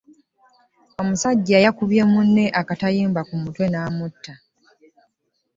Omusajja 1.01 1.57
yakubye 1.65 2.01
munne 2.11 2.45
akatayimbwa 2.61 3.21
ku 3.29 3.35
mutwe 3.41 3.65
n'amutta. 3.69 4.33